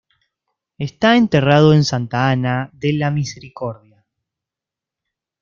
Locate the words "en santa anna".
1.75-2.71